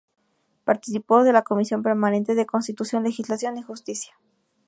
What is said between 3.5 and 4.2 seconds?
y Justicia.